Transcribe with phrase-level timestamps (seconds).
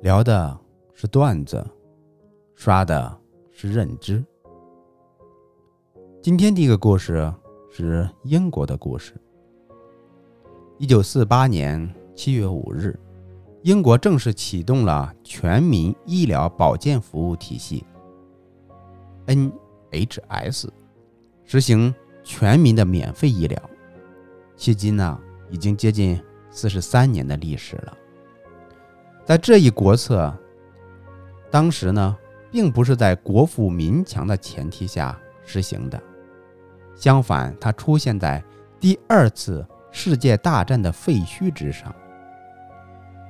[0.00, 0.56] 聊的
[0.94, 1.64] 是段子，
[2.54, 4.24] 刷的是认知。
[6.22, 7.32] 今天第一个故事
[7.68, 9.12] 是英国的故事。
[10.78, 12.96] 一九四八年七月五日，
[13.62, 17.84] 英国正式启动了全民医疗保健服务体系
[19.26, 20.68] （NHS），
[21.42, 21.92] 实行
[22.22, 23.60] 全民的免费医疗。
[24.56, 25.20] 迄今呢，
[25.50, 26.22] 已经接近
[26.52, 27.98] 四十三年的历史了。
[29.28, 30.34] 在这一国策，
[31.50, 32.16] 当时呢，
[32.50, 36.02] 并不是在国富民强的前提下实行的，
[36.96, 38.42] 相反，它出现在
[38.80, 41.94] 第二次世界大战的废墟之上。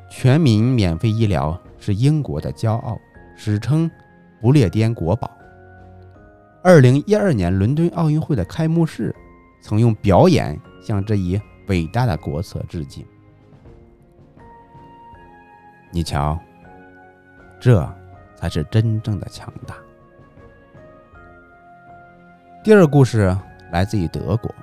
[0.09, 2.97] 全民免费医疗是英国的骄傲，
[3.37, 3.91] 史称
[4.41, 5.29] “不列颠国宝”。
[6.63, 9.13] 二零一二年伦敦奥运会的开幕式，
[9.61, 13.05] 曾用表演向这一伟大的国策致敬。
[15.91, 16.39] 你瞧，
[17.59, 17.89] 这
[18.37, 19.75] 才是真正的强大。
[22.63, 23.35] 第二故事
[23.73, 24.55] 来自于德国，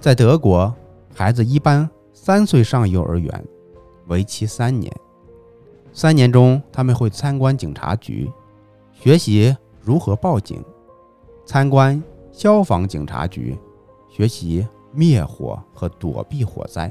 [0.00, 0.74] 在德国，
[1.14, 3.44] 孩子一般三岁上幼儿园，
[4.06, 4.90] 为期三年。
[5.92, 8.30] 三年中，他们会参观警察局，
[8.92, 10.58] 学习如何报警；
[11.44, 13.56] 参观消防警察局，
[14.08, 16.90] 学习灭火和躲避火灾；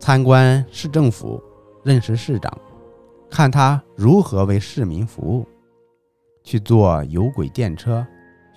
[0.00, 1.40] 参观市政府。
[1.84, 2.50] 认识市长，
[3.30, 5.46] 看他如何为市民服务；
[6.42, 8.04] 去坐有轨电车，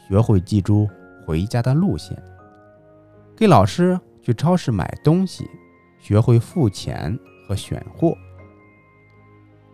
[0.07, 0.87] 学会记住
[1.25, 2.15] 回家的路线；
[3.35, 5.45] 给老师去超市买东西，
[5.99, 8.15] 学会付钱和选货。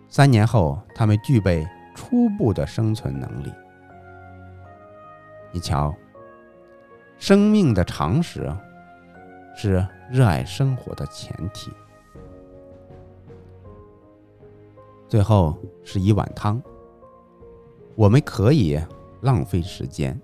[0.10, 3.54] 三年后，他们具备初步的生存能力。
[5.52, 5.94] 你瞧，
[7.20, 8.52] 生命的常识
[9.56, 11.72] 是热爱生活的前提。
[15.14, 16.60] 最后是一碗汤。
[17.94, 18.80] 我们可以
[19.22, 20.20] 浪费时间，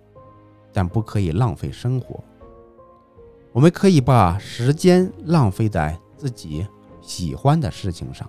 [0.73, 2.19] 但不可以浪费生活。
[3.51, 6.67] 我们可以把时间浪费在自己
[7.01, 8.27] 喜欢的事情上，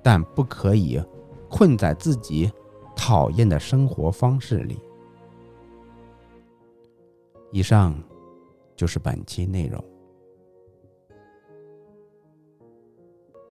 [0.00, 1.02] 但不可以
[1.50, 2.48] 困在自己
[2.94, 4.80] 讨厌的生活方式里。
[7.50, 8.00] 以上
[8.76, 9.84] 就是本期内容。